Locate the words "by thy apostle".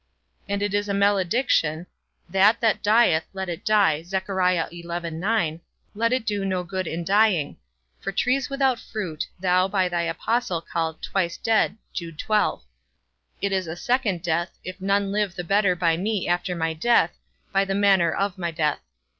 9.67-10.59